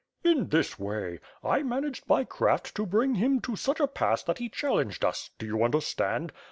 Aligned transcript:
"In 0.23 0.49
this 0.49 0.79
way. 0.79 1.19
I 1.43 1.61
managed 1.61 2.07
by 2.07 2.23
craft, 2.23 2.73
to 2.73 2.87
bring 2.87 3.13
him 3.13 3.39
to 3.41 3.55
such 3.55 3.79
a 3.79 3.85
pass 3.85 4.23
that 4.23 4.39
he 4.39 4.49
challenged 4.49 5.05
us— 5.05 5.29
do 5.37 5.45
you 5.45 5.63
understand? 5.63 6.31